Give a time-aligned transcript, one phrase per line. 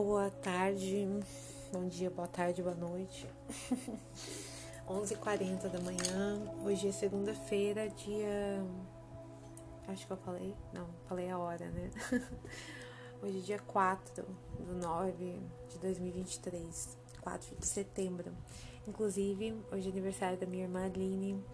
[0.00, 1.08] Boa tarde,
[1.72, 3.26] bom dia, boa tarde, boa noite.
[4.86, 8.64] 11h40 da manhã, hoje é segunda-feira, dia.
[9.88, 10.54] Acho que eu falei?
[10.72, 11.90] Não, falei a hora, né?
[13.20, 14.24] Hoje é dia 4
[14.60, 18.32] do 9 de 2023, 4 de setembro.
[18.86, 21.44] Inclusive, hoje é aniversário da minha irmã Aline.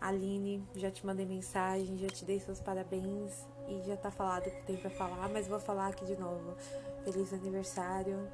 [0.00, 4.50] Aline, já te mandei mensagem, já te dei seus parabéns e já tá falado o
[4.50, 6.56] que tem pra falar, mas vou falar aqui de novo.
[7.04, 8.26] Feliz aniversário.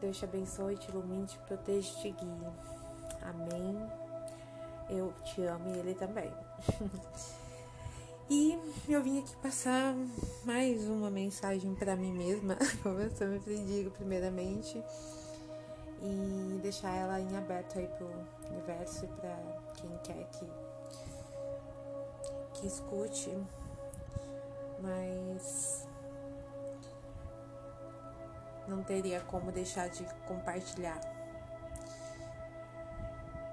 [0.00, 2.52] Deus te abençoe, te ilumine, te proteja e te guie.
[3.22, 3.76] Amém.
[4.88, 6.30] Eu te amo e ele também.
[8.30, 8.58] e
[8.88, 9.94] eu vim aqui passar
[10.44, 14.82] mais uma mensagem para mim mesma, como eu sempre digo, primeiramente,
[16.02, 18.08] e deixar ela em aberto aí pro
[18.50, 20.46] universo e para quem quer que
[22.54, 23.36] que escute.
[24.80, 25.86] Mas
[28.66, 31.00] não teria como deixar de compartilhar.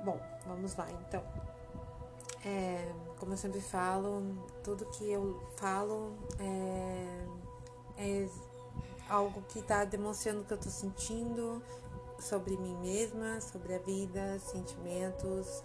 [0.04, 1.24] Bom, vamos lá então.
[2.44, 4.24] É, como eu sempre falo,
[4.64, 7.28] tudo que eu falo é,
[7.98, 8.30] é
[9.08, 11.62] algo que está demonstrando o que eu estou sentindo
[12.20, 15.64] sobre mim mesma, sobre a vida, sentimentos,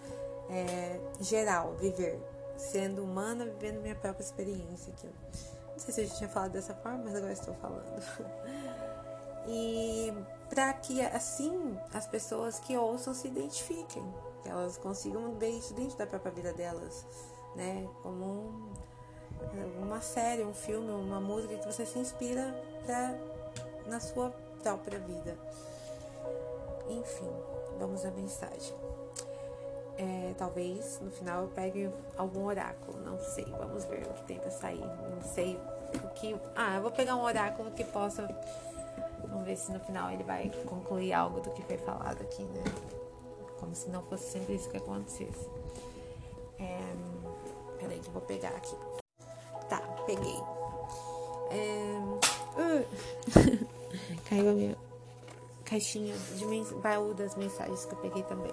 [0.50, 2.20] é, geral, viver,
[2.56, 4.92] sendo humana, vivendo minha própria experiência.
[4.94, 8.02] Que não sei se eu já tinha falado dessa forma, mas agora estou falando.
[9.46, 10.12] e
[10.48, 14.04] para que assim as pessoas que ouçam se identifiquem,
[14.42, 17.04] que elas consigam ver isso dentro da própria vida delas,
[17.54, 17.88] né?
[18.02, 23.14] Como um, uma série, um filme, uma música que você se inspira pra,
[23.86, 24.30] na sua
[24.62, 25.36] própria vida.
[26.88, 27.30] Enfim,
[27.78, 28.85] vamos à mensagem.
[29.98, 33.44] É, talvez no final eu pegue algum oráculo, não sei.
[33.44, 34.84] Vamos ver o que tem pra sair.
[34.84, 35.58] Não sei
[35.94, 36.36] o que.
[36.54, 38.28] Ah, eu vou pegar um oráculo que possa
[39.28, 42.64] Vamos ver se no final ele vai concluir algo do que foi falado aqui, né?
[43.58, 45.48] Como se não fosse sempre isso que acontecesse.
[46.58, 46.78] É...
[47.78, 48.76] Peraí que eu vou pegar aqui.
[49.68, 50.40] Tá, peguei.
[51.50, 51.98] É...
[52.56, 53.66] Uh...
[54.28, 54.76] Caiu a minha
[55.64, 56.70] caixinha de mens...
[56.72, 58.52] baú das mensagens que eu peguei também.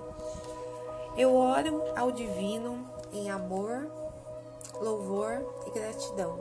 [1.15, 3.91] Eu oro ao divino em amor,
[4.81, 6.39] louvor e gratidão.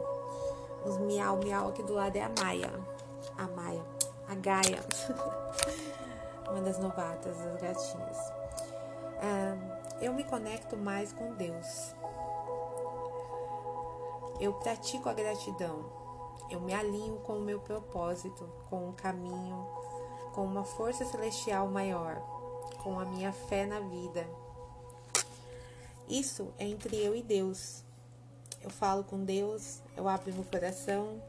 [0.84, 2.72] Os miau miau aqui do lado é a Maia.
[3.36, 3.82] A Maia
[4.32, 4.82] a Gaia,
[6.48, 8.32] uma das novatas, das gatinhas.
[10.00, 11.94] eu me conecto mais com Deus.
[14.40, 15.84] Eu pratico a gratidão.
[16.48, 19.66] Eu me alinho com o meu propósito, com o caminho,
[20.34, 22.16] com uma força celestial maior,
[22.82, 24.26] com a minha fé na vida.
[26.12, 27.82] Isso é entre eu e Deus.
[28.62, 31.22] Eu falo com Deus, eu abro meu coração,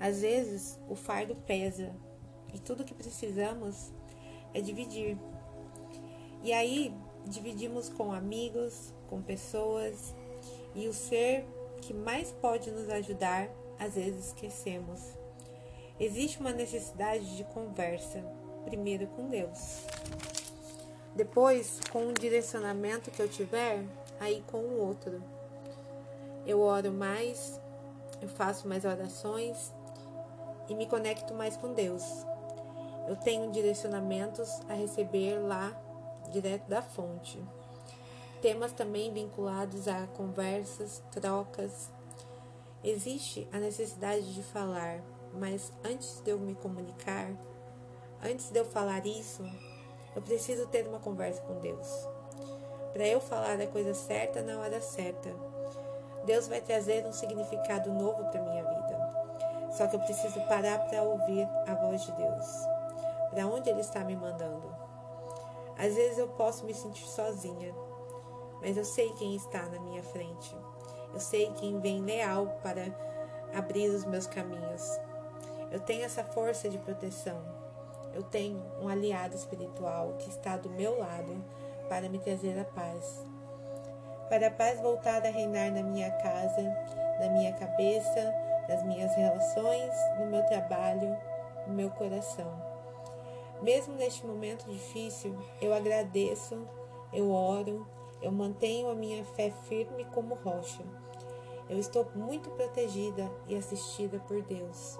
[0.00, 1.94] às vezes o fardo pesa
[2.54, 3.92] e tudo que precisamos
[4.54, 5.18] é dividir.
[6.42, 10.14] E aí dividimos com amigos, com pessoas
[10.74, 11.44] e o ser
[11.82, 15.02] que mais pode nos ajudar, às vezes esquecemos.
[16.00, 18.24] Existe uma necessidade de conversa,
[18.64, 19.84] primeiro com Deus.
[21.14, 23.84] Depois, com o direcionamento que eu tiver,
[24.18, 25.22] aí com o outro.
[26.46, 27.60] Eu oro mais,
[28.20, 29.72] eu faço mais orações,
[30.68, 32.02] e me conecto mais com Deus.
[33.06, 35.76] Eu tenho direcionamentos a receber lá,
[36.30, 37.42] direto da fonte.
[38.40, 41.90] Temas também vinculados a conversas, trocas.
[42.82, 45.00] Existe a necessidade de falar,
[45.34, 47.30] mas antes de eu me comunicar,
[48.22, 49.44] antes de eu falar isso,
[50.14, 52.08] eu preciso ter uma conversa com Deus.
[52.92, 55.34] Para eu falar a coisa certa na hora certa.
[56.24, 59.12] Deus vai trazer um significado novo para minha vida.
[59.72, 62.46] Só que eu preciso parar para ouvir a voz de Deus.
[63.30, 64.76] Para onde Ele está me mandando?
[65.78, 67.74] Às vezes eu posso me sentir sozinha,
[68.60, 70.54] mas eu sei quem está na minha frente.
[71.12, 72.84] Eu sei quem vem leal para
[73.54, 75.00] abrir os meus caminhos.
[75.70, 77.61] Eu tenho essa força de proteção.
[78.14, 81.42] Eu tenho um aliado espiritual que está do meu lado
[81.88, 83.24] para me trazer a paz.
[84.28, 86.62] Para a paz voltar a reinar na minha casa,
[87.20, 88.34] na minha cabeça,
[88.68, 91.16] nas minhas relações, no meu trabalho,
[91.66, 92.52] no meu coração.
[93.62, 96.66] Mesmo neste momento difícil, eu agradeço,
[97.12, 97.86] eu oro,
[98.20, 100.82] eu mantenho a minha fé firme como rocha.
[101.68, 104.98] Eu estou muito protegida e assistida por Deus.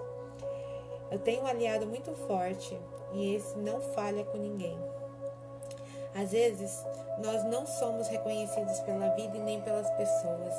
[1.13, 2.77] Eu tenho um aliado muito forte
[3.13, 4.77] e esse não falha com ninguém.
[6.13, 6.85] Às vezes,
[7.23, 10.53] nós não somos reconhecidos pela vida e nem pelas pessoas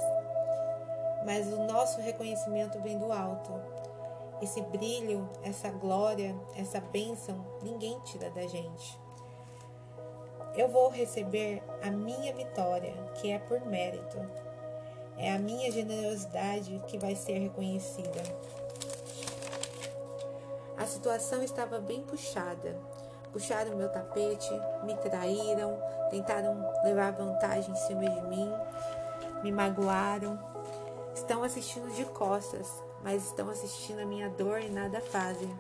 [1.25, 3.53] mas o nosso reconhecimento vem do alto.
[4.43, 8.99] esse brilho, essa glória, essa bênção, ninguém tira da gente.
[10.55, 14.19] Eu vou receber a minha vitória, que é por mérito.
[15.17, 18.23] É a minha generosidade que vai ser reconhecida.
[20.77, 22.77] A situação estava bem puxada.
[23.33, 24.51] Puxaram meu tapete,
[24.85, 25.79] me traíram,
[26.11, 28.53] tentaram levar vantagem em cima de mim,
[29.43, 30.39] me magoaram.
[31.15, 35.53] Estão assistindo de costas, mas estão assistindo a minha dor e nada fazem.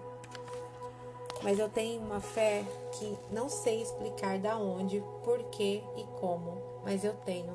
[1.43, 6.81] Mas eu tenho uma fé que não sei explicar da onde, por quê e como,
[6.85, 7.53] mas eu tenho.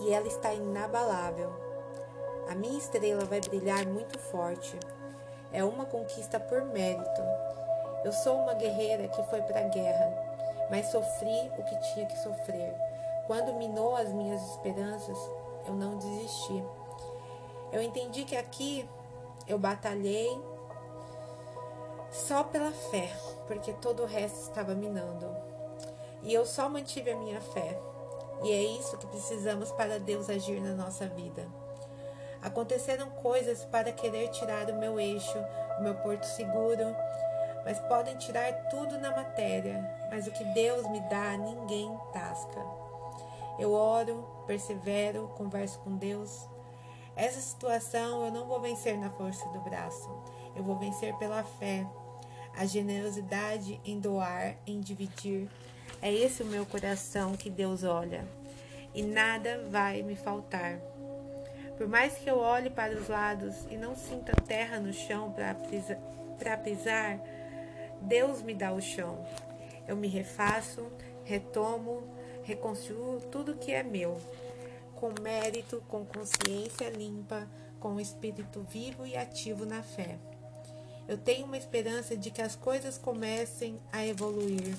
[0.00, 1.52] E ela está inabalável.
[2.48, 4.78] A minha estrela vai brilhar muito forte.
[5.52, 7.22] É uma conquista por mérito.
[8.04, 10.12] Eu sou uma guerreira que foi para a guerra,
[10.70, 12.74] mas sofri o que tinha que sofrer.
[13.26, 15.18] Quando minou as minhas esperanças,
[15.66, 16.64] eu não desisti.
[17.72, 18.88] Eu entendi que aqui
[19.46, 20.30] eu batalhei
[22.10, 23.10] só pela fé,
[23.46, 25.28] porque todo o resto estava minando.
[26.22, 27.78] E eu só mantive a minha fé.
[28.42, 31.46] E é isso que precisamos para Deus agir na nossa vida.
[32.42, 35.38] Aconteceram coisas para querer tirar o meu eixo,
[35.78, 36.94] o meu porto seguro,
[37.64, 42.64] mas podem tirar tudo na matéria, mas o que Deus me dá, ninguém tasca.
[43.58, 46.48] Eu oro, persevero, converso com Deus.
[47.16, 50.08] Essa situação eu não vou vencer na força do braço,
[50.54, 51.84] eu vou vencer pela fé,
[52.56, 55.48] a generosidade em doar, em dividir.
[56.00, 58.24] É esse o meu coração que Deus olha,
[58.94, 60.80] e nada vai me faltar.
[61.78, 66.56] Por mais que eu olhe para os lados e não sinta terra no chão para
[66.56, 67.20] pisar,
[68.02, 69.24] Deus me dá o chão.
[69.86, 70.90] Eu me refaço,
[71.24, 72.02] retomo,
[72.42, 74.20] reconstruo tudo que é meu,
[74.96, 77.48] com mérito, com consciência limpa,
[77.78, 80.18] com espírito vivo e ativo na fé.
[81.06, 84.74] Eu tenho uma esperança de que as coisas comecem a evoluir,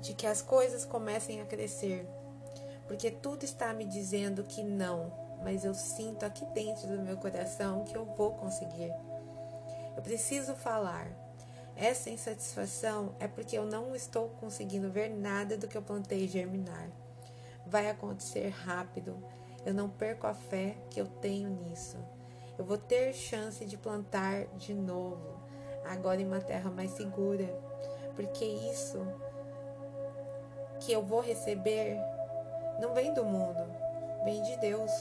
[0.00, 2.06] de que as coisas comecem a crescer,
[2.88, 5.12] porque tudo está me dizendo que não,
[5.44, 8.92] mas eu sinto aqui dentro do meu coração que eu vou conseguir.
[9.96, 11.08] Eu preciso falar.
[11.76, 16.90] Essa insatisfação é porque eu não estou conseguindo ver nada do que eu plantei germinar.
[17.64, 19.16] Vai acontecer rápido.
[19.64, 21.96] Eu não perco a fé que eu tenho nisso
[22.58, 25.40] eu vou ter chance de plantar de novo,
[25.84, 27.46] agora em uma terra mais segura,
[28.16, 28.98] porque isso
[30.80, 31.96] que eu vou receber
[32.78, 33.64] não vem do mundo,
[34.24, 34.92] vem de Deus.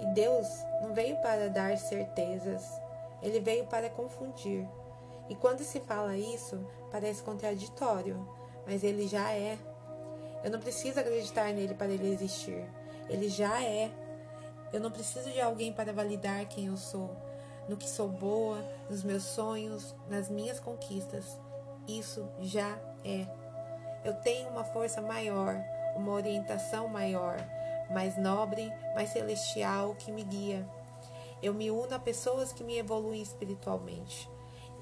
[0.00, 0.46] E Deus
[0.80, 2.80] não veio para dar certezas,
[3.22, 4.66] ele veio para confundir.
[5.28, 8.26] E quando se fala isso, parece contraditório,
[8.66, 9.58] mas ele já é.
[10.42, 12.64] Eu não preciso acreditar nele para ele existir.
[13.08, 13.90] Ele já é.
[14.72, 17.10] Eu não preciso de alguém para validar quem eu sou,
[17.68, 18.58] no que sou boa,
[18.88, 21.38] nos meus sonhos, nas minhas conquistas.
[21.86, 23.26] Isso já é.
[24.04, 25.56] Eu tenho uma força maior,
[25.98, 27.36] uma orientação maior,
[27.90, 30.68] mais nobre, mais celestial que me guia.
[31.42, 34.28] Eu me uno a pessoas que me evoluem espiritualmente.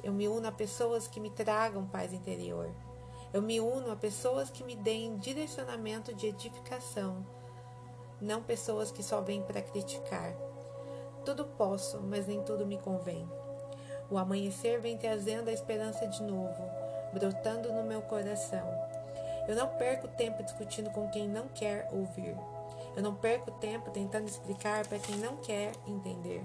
[0.02, 2.70] Eu me uno a pessoas que me tragam paz interior.
[3.32, 7.24] Eu me uno a pessoas que me deem direcionamento de edificação
[8.20, 10.34] não pessoas que só vêm para criticar.
[11.24, 13.28] Tudo posso, mas nem tudo me convém.
[14.10, 16.62] O amanhecer vem trazendo a esperança de novo,
[17.12, 18.66] brotando no meu coração.
[19.48, 22.36] Eu não perco tempo discutindo com quem não quer ouvir.
[22.96, 26.44] Eu não perco tempo tentando explicar para quem não quer entender.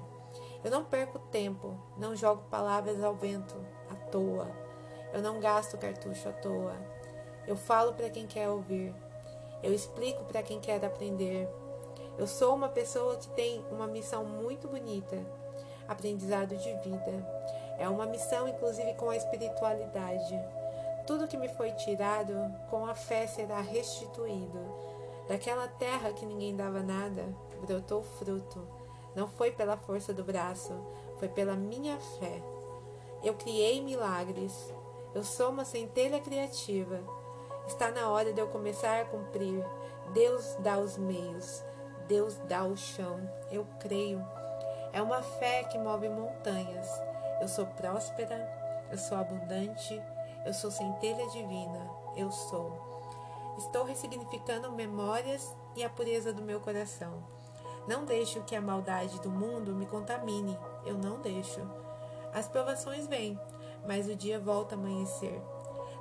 [0.64, 3.56] Eu não perco tempo, não jogo palavras ao vento
[3.90, 4.48] à toa.
[5.14, 6.76] Eu não gasto cartucho à toa.
[7.48, 8.94] Eu falo para quem quer ouvir.
[9.64, 11.50] Eu explico para quem quer aprender.
[12.18, 15.18] Eu sou uma pessoa que tem uma missão muito bonita,
[15.88, 17.42] aprendizado de vida.
[17.80, 20.40] É uma missão, inclusive, com a espiritualidade.
[21.12, 22.34] Tudo que me foi tirado,
[22.70, 24.58] com a fé será restituído.
[25.28, 27.26] Daquela terra que ninguém dava nada,
[27.66, 28.66] brotou fruto.
[29.14, 30.72] Não foi pela força do braço,
[31.20, 32.42] foi pela minha fé.
[33.22, 34.74] Eu criei milagres.
[35.14, 37.02] Eu sou uma centelha criativa.
[37.68, 39.66] Está na hora de eu começar a cumprir.
[40.14, 41.62] Deus dá os meios.
[42.08, 43.20] Deus dá o chão.
[43.52, 44.26] Eu creio.
[44.94, 46.88] É uma fé que move montanhas.
[47.42, 48.50] Eu sou próspera,
[48.90, 50.02] eu sou abundante,
[50.46, 51.90] eu sou centelha divina.
[52.16, 52.92] Eu sou.
[53.58, 57.24] Estou ressignificando memórias e a pureza do meu coração.
[57.88, 60.58] Não deixo que a maldade do mundo me contamine.
[60.86, 61.62] Eu não deixo.
[62.34, 63.40] As provações vêm,
[63.88, 65.42] mas o dia volta a amanhecer.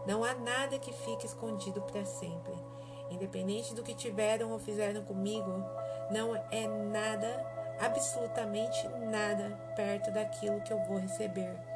[0.07, 2.55] Não há nada que fique escondido para sempre.
[3.11, 5.53] Independente do que tiveram ou fizeram comigo,
[6.11, 11.70] não é nada absolutamente nada perto daquilo que eu vou receber.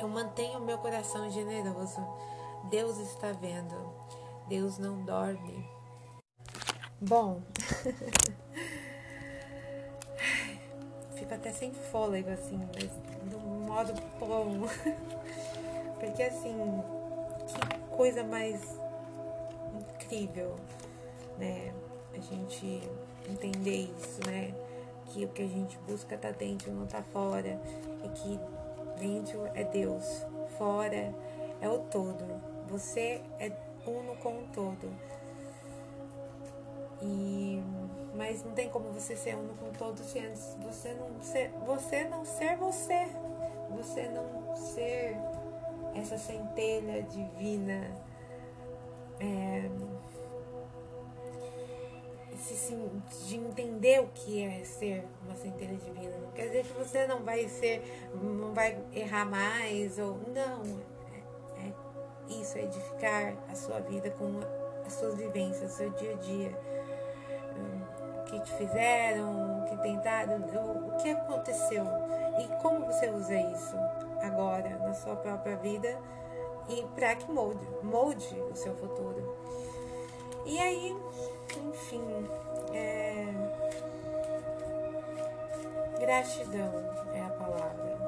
[0.00, 2.00] Eu mantenho meu coração generoso.
[2.70, 3.74] Deus está vendo.
[4.48, 5.68] Deus não dorme.
[7.00, 7.42] Bom,
[11.14, 12.90] fico até sem fôlego, assim, mas
[13.30, 14.66] do modo bom.
[16.00, 16.82] Porque, assim,
[17.46, 18.60] que coisa mais
[19.74, 20.56] incrível,
[21.36, 21.74] né?
[22.14, 22.82] A gente
[23.28, 24.54] entender isso, né?
[25.06, 27.60] Que o que a gente busca tá dentro, não tá fora.
[28.04, 28.40] E que
[28.98, 30.26] dentro é Deus,
[30.56, 31.14] fora
[31.60, 32.24] é o todo.
[32.68, 33.50] Você é
[33.86, 34.90] uno com o todo.
[37.00, 37.62] E
[38.14, 42.04] mas não tem como você ser uno com todo se antes você não ser você
[42.04, 43.08] não ser você,
[43.70, 45.16] você não ser
[45.94, 47.90] essa centelha divina.
[49.20, 49.68] É,
[53.26, 56.16] de entender o que é ser uma centelha divina.
[56.18, 57.82] Não quer dizer que você não vai ser,
[58.14, 60.62] não vai errar mais ou não.
[61.12, 61.72] É, é
[62.40, 64.40] isso, é edificar a sua vida com
[64.86, 66.58] as suas vivências, o seu dia a dia.
[68.18, 71.84] O que te fizeram, o que tentaram, o, o que aconteceu
[72.38, 73.76] e como você usa isso
[74.20, 75.98] agora na sua própria vida
[76.68, 79.36] e para que molde, molde o seu futuro.
[80.48, 80.96] E aí,
[81.68, 82.26] enfim,
[82.72, 83.26] é...
[86.00, 86.72] gratidão
[87.12, 87.98] é a palavra.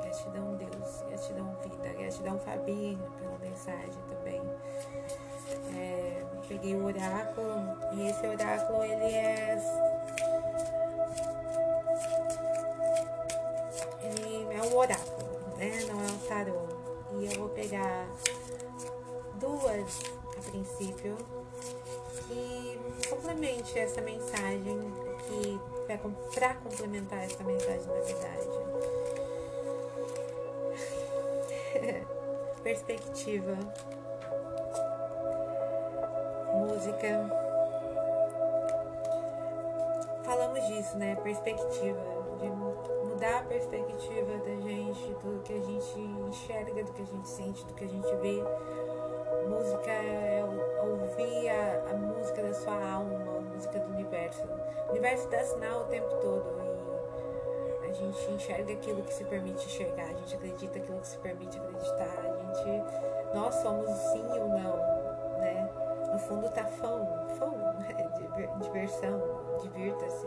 [0.00, 4.40] Gratidão Deus, gratidão vida, gratidão Fabinho pela mensagem também.
[5.76, 6.24] É...
[6.46, 9.91] peguei o oráculo e esse oráculo ele é
[23.82, 24.92] essa mensagem,
[25.26, 25.60] que
[26.34, 28.48] para complementar essa mensagem na verdade.
[32.62, 33.58] Perspectiva,
[36.54, 37.42] música.
[40.24, 41.16] Falamos disso, né?
[41.16, 42.00] Perspectiva,
[42.38, 42.48] de
[43.08, 47.66] mudar a perspectiva da gente, do que a gente enxerga, do que a gente sente,
[47.66, 48.42] do que a gente vê
[49.48, 50.44] Música é
[50.82, 53.18] ouvir a, a, música da sua alma,
[53.62, 54.42] música do universo.
[54.88, 56.62] O universo dá sinal o tempo todo
[57.84, 61.18] e a gente enxerga aquilo que se permite enxergar, a gente acredita aquilo que se
[61.18, 63.34] permite acreditar, a gente.
[63.34, 64.76] Nós somos sim ou não,
[65.38, 65.70] né?
[66.12, 67.06] No fundo tá fã,
[67.38, 67.52] fã,
[68.60, 69.22] diversão,
[69.60, 70.26] divirta-se.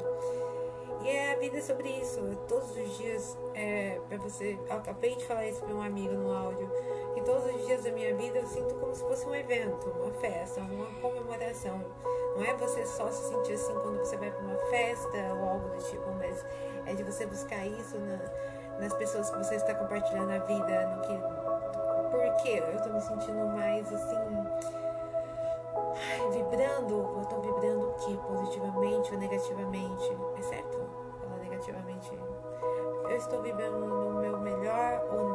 [1.04, 2.20] E é a vida sobre isso.
[2.48, 4.58] Todos os dias, é, para você.
[4.68, 6.68] Eu acabei de falar isso para um amigo no áudio.
[7.14, 10.12] Que todos os dias da minha vida eu sinto como se fosse um evento, uma
[10.14, 11.84] festa, uma comemoração.
[12.36, 15.70] Não é você só se sentir assim quando você vai para uma festa ou algo
[15.70, 16.46] do tipo, mas
[16.86, 18.20] é de você buscar isso na,
[18.80, 21.46] nas pessoas que você está compartilhando a vida, no que.
[22.12, 24.16] Por que eu estou me sentindo mais assim
[26.32, 28.18] vibrando, eu tô vibrando o que?
[28.18, 30.18] Positivamente ou negativamente?
[30.38, 30.78] É certo?
[31.22, 32.12] Falar negativamente.
[33.10, 35.35] Eu estou vibrando no meu melhor ou no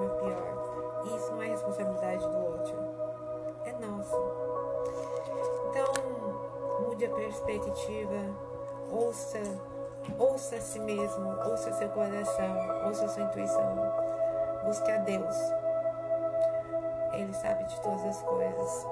[7.31, 8.37] perspectiva,
[8.91, 9.41] ouça,
[10.19, 13.77] ouça a si mesmo, ouça seu coração, ouça sua intuição.
[14.65, 15.37] Busque a Deus.
[17.13, 18.87] Ele sabe de todas as coisas.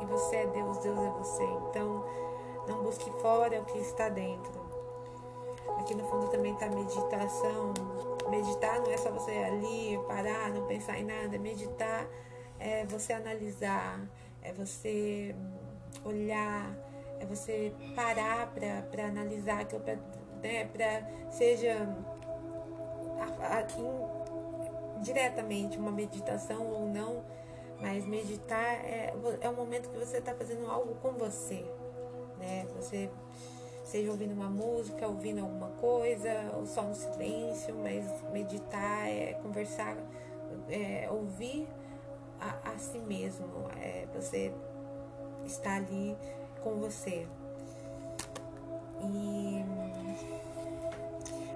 [0.00, 1.44] E você é Deus, Deus é você.
[1.44, 2.04] Então,
[2.68, 4.66] não busque fora o que está dentro.
[5.78, 7.72] Aqui no fundo também está meditação.
[8.28, 11.38] Meditar não é só você ali parar, não pensar em nada.
[11.38, 12.06] Meditar
[12.58, 14.00] é você analisar,
[14.42, 15.34] é você
[16.04, 16.76] olhar,
[17.20, 18.52] é você parar
[18.90, 19.96] para analisar aquilo, para
[20.42, 21.88] né, seja
[23.40, 23.82] aqui
[25.02, 27.24] diretamente uma meditação ou não
[27.80, 31.64] mas meditar é, é um momento que você está fazendo algo com você,
[32.38, 32.66] né?
[32.76, 33.10] Você
[33.84, 39.96] seja ouvindo uma música, ouvindo alguma coisa, ou só no silêncio, mas meditar é conversar,
[40.68, 41.68] é ouvir
[42.40, 43.46] a, a si mesmo,
[43.78, 44.52] é você
[45.44, 46.16] está ali
[46.66, 47.28] com você.
[49.00, 49.64] E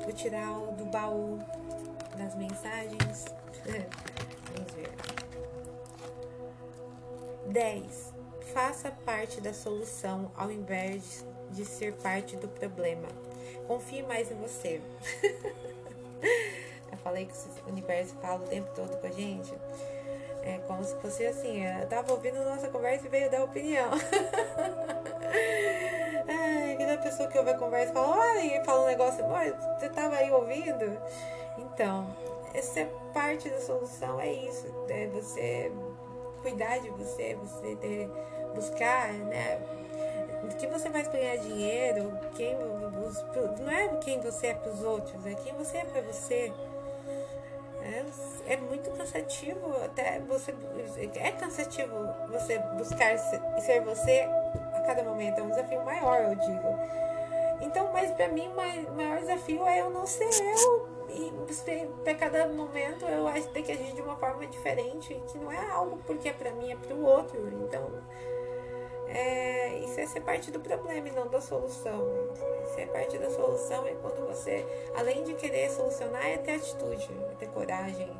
[0.04, 1.40] vou tirar o do baú
[2.16, 3.24] das mensagens.
[4.54, 4.88] Vamos ver.
[7.48, 8.14] 10.
[8.54, 13.08] Faça parte da solução ao invés de ser parte do problema.
[13.66, 14.80] Confie mais em você.
[16.92, 17.32] eu falei que
[17.66, 19.52] o universo fala o tempo todo com a gente.
[20.42, 23.90] É como se fosse assim, eu tava ouvindo nossa conversa e veio dar opinião.
[26.28, 29.24] Ai, imagina a pessoa que ouve a conversa fala, olha, e fala um negócio,
[29.78, 31.00] você tava aí ouvindo?
[31.58, 32.06] Então,
[32.54, 35.72] essa é parte da solução, é isso, é você
[36.42, 38.10] cuidar de você, você ter,
[38.54, 39.60] buscar, né?
[40.58, 42.56] que você vai ganhar dinheiro, quem,
[43.60, 46.52] não é quem você é para os outros, é quem você é para você.
[47.82, 48.04] É,
[48.52, 50.54] é muito cansativo, até você.
[51.16, 51.94] É cansativo
[52.28, 54.28] você buscar ser, ser você
[54.80, 55.38] a cada momento.
[55.38, 56.78] É um desafio maior, eu digo.
[57.60, 60.88] Então, mas para mim, o maior desafio é eu não ser eu.
[61.10, 61.32] E
[62.04, 65.50] para cada momento eu acho que tem que agir de uma forma diferente, que não
[65.50, 67.38] é algo porque é para mim, é para o outro.
[67.64, 67.90] Então,
[69.08, 72.06] é, isso é ser parte do problema e não da solução.
[72.74, 74.64] Ser parte da solução é quando você,
[74.96, 78.10] além de querer solucionar, é ter atitude, é ter coragem,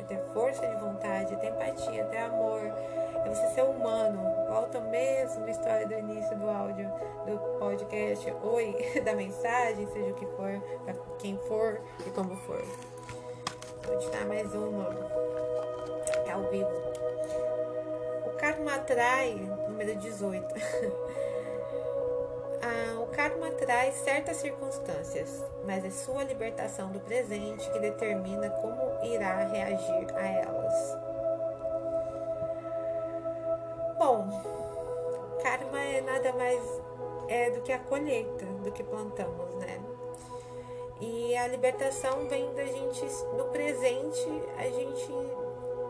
[0.00, 2.60] é ter força de vontade, é ter empatia, é ter amor,
[3.24, 4.20] é você ser humano.
[4.48, 6.90] Volta mesmo a história do início do áudio
[7.26, 12.62] do podcast, oi, da mensagem, seja o que for, para quem for e como for.
[13.86, 14.90] Vou te dar mais uma.
[16.26, 16.70] É ao vivo.
[18.26, 19.34] O karma atrai
[19.68, 20.46] número 18.
[22.62, 29.04] ah, o karma traz certas circunstâncias, mas é sua libertação do presente que determina como
[29.04, 31.01] irá reagir a elas.
[35.42, 36.82] Karma é nada mais
[37.28, 39.80] é do que a colheita do que plantamos, né?
[41.00, 43.04] E a libertação vem da gente
[43.36, 45.12] no presente, a gente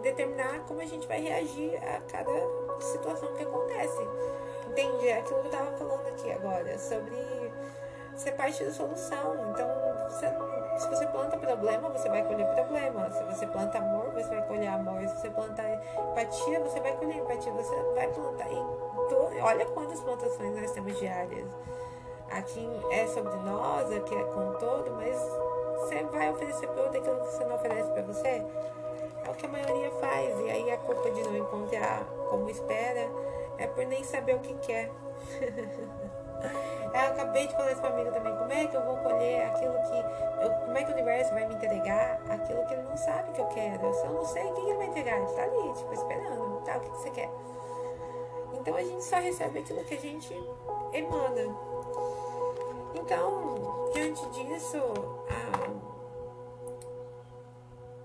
[0.03, 2.33] determinar como a gente vai reagir a cada
[2.81, 4.09] situação que acontece.
[4.69, 5.09] Entende?
[5.09, 7.17] É aquilo que eu tava falando aqui agora, sobre
[8.17, 9.51] ser parte da solução.
[9.51, 9.69] Então,
[10.79, 13.11] se você planta problema, você vai colher problema.
[13.11, 15.01] Se você planta amor, você vai colher amor.
[15.09, 17.53] Se você plantar empatia, você vai colher empatia.
[17.53, 18.51] Você vai plantar.
[18.51, 21.49] Então, olha quantas plantações nós temos diárias.
[22.31, 25.17] Aqui é sobre nós, aqui é com todo, mas
[25.81, 28.43] você vai oferecer para outro aquilo que você não oferece para você.
[29.25, 30.41] É o que a maioria faz.
[30.41, 33.11] E aí a culpa de não encontrar como espera
[33.59, 34.91] é por nem saber o que quer.
[36.95, 38.37] eu acabei de falar isso pra amiga também.
[38.37, 40.45] Como é que eu vou colher aquilo que.
[40.45, 43.41] Eu, como é que o universo vai me entregar aquilo que ele não sabe que
[43.41, 43.87] eu quero?
[43.87, 45.17] Eu só não sei o que ele vai entregar.
[45.19, 46.63] Ele tá ali, tipo, esperando.
[46.65, 47.31] Tá, o que, que você quer?
[48.55, 50.35] Então a gente só recebe aquilo que a gente
[50.93, 51.57] emana.
[52.95, 54.79] Então, diante disso,
[55.29, 55.71] ah,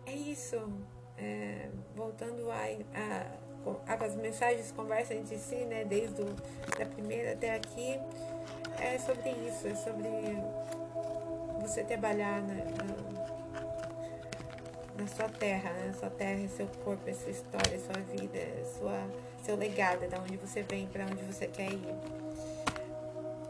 [0.06, 0.58] é isso
[1.18, 2.64] é, voltando a,
[2.96, 6.26] a, as mensagens conversam entre si, né, desde o,
[6.78, 8.00] da primeira até aqui,
[8.80, 10.10] é sobre isso, é sobre
[11.62, 12.86] você trabalhar na, na,
[15.00, 18.40] na sua terra, né, sua terra, seu corpo, sua história, sua vida,
[18.78, 19.08] sua,
[19.44, 21.96] seu legado, da onde você vem, para onde você quer ir.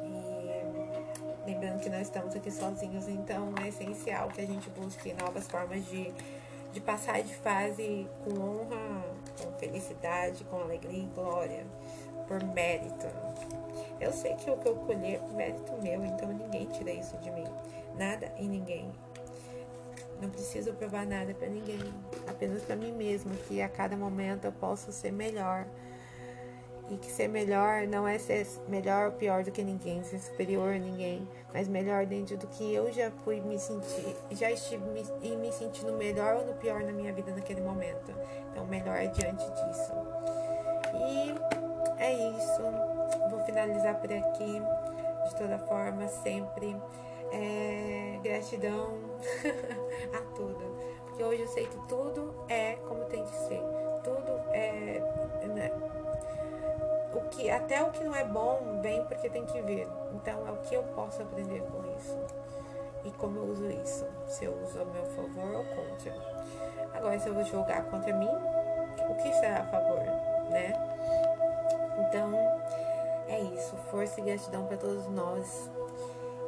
[0.03, 5.47] E lembrando que nós estamos aqui sozinhos, então é essencial que a gente busque novas
[5.47, 6.13] formas de
[6.77, 9.03] de passar de fase com honra,
[9.41, 11.65] com felicidade, com alegria e glória,
[12.27, 13.07] por mérito.
[13.99, 17.31] Eu sei que o que eu colher é mérito meu, então ninguém tira isso de
[17.31, 17.45] mim.
[17.97, 18.91] Nada e ninguém.
[20.21, 21.79] Não preciso provar nada para ninguém,
[22.27, 25.67] apenas para mim mesma, que a cada momento eu posso ser melhor
[26.89, 30.73] e que ser melhor não é ser melhor ou pior do que ninguém, ser superior
[30.73, 35.03] a ninguém, mas melhor dentro do que eu já fui me sentir, já estive me,
[35.21, 38.13] e me sentindo melhor ou no pior na minha vida naquele momento.
[38.51, 39.91] Então, melhor é diante disso.
[40.95, 42.61] E é isso.
[43.57, 44.61] Finalizar por aqui.
[45.25, 46.79] De toda forma, sempre
[47.31, 48.99] é, gratidão
[50.13, 50.77] a tudo.
[51.05, 53.59] Porque hoje eu sei que tudo é como tem que ser.
[54.03, 55.01] Tudo é.
[55.47, 55.71] Né?
[57.13, 59.87] o que até o que não é bom vem porque tem que ver.
[60.13, 62.15] Então é o que eu posso aprender com isso
[63.05, 64.05] e como eu uso isso.
[64.27, 66.13] Se eu uso a meu favor ou contra.
[66.93, 68.29] Agora se eu vou jogar contra mim,
[69.09, 69.99] o que será a favor,
[70.51, 70.73] né?
[71.97, 72.46] Então.
[73.89, 75.69] Força e gratidão para todos nós.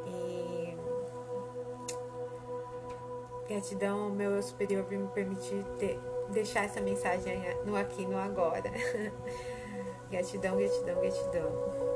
[0.06, 0.76] E
[3.48, 5.98] gratidão ao meu superior por me permitir ter,
[6.30, 8.70] deixar essa mensagem no aqui no agora.
[10.10, 11.89] Gratidão, gratidão, gratidão.